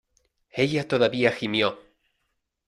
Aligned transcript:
ella 0.55 0.87
todavía 0.87 1.29
gimió: 1.31 1.77